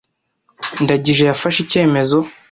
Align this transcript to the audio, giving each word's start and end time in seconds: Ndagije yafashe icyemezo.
Ndagije 0.83 1.23
yafashe 1.29 1.59
icyemezo. 1.65 2.17